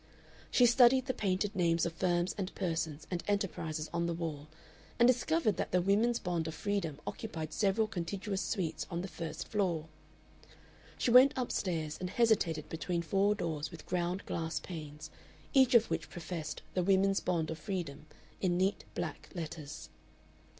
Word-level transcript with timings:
She 0.49 0.65
studied 0.65 1.05
the 1.05 1.13
painted 1.13 1.55
names 1.55 1.85
of 1.85 1.93
firms 1.93 2.33
and 2.35 2.55
persons 2.55 3.05
and 3.11 3.23
enterprises 3.27 3.87
on 3.93 4.07
the 4.07 4.15
wall, 4.15 4.47
and 4.97 5.07
discovered 5.07 5.57
that 5.57 5.69
the 5.71 5.79
Women's 5.79 6.17
Bond 6.17 6.47
of 6.47 6.55
Freedom 6.55 6.99
occupied 7.05 7.53
several 7.53 7.85
contiguous 7.85 8.41
suites 8.41 8.87
on 8.89 9.01
the 9.01 9.07
first 9.07 9.47
floor. 9.47 9.89
She 10.97 11.11
went 11.11 11.37
up 11.37 11.51
stairs 11.51 11.99
and 11.99 12.09
hesitated 12.09 12.67
between 12.67 13.03
four 13.03 13.35
doors 13.35 13.69
with 13.69 13.85
ground 13.85 14.25
glass 14.25 14.59
panes, 14.59 15.11
each 15.53 15.75
of 15.75 15.91
which 15.91 16.09
professed 16.09 16.63
"The 16.73 16.81
Women's 16.81 17.19
Bond 17.19 17.51
of 17.51 17.59
Freedom" 17.59 18.07
in 18.41 18.57
neat 18.57 18.85
black 18.95 19.29
letters. 19.35 19.89